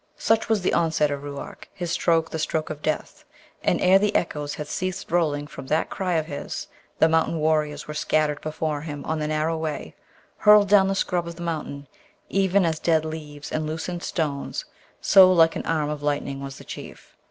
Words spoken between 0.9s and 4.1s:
of Ruark, his stroke the stroke of death; and ere